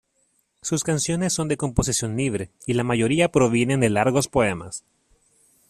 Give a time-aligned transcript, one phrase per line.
[0.63, 4.83] Sus canciones son de composición libre y la mayoría provienen de largos poemas.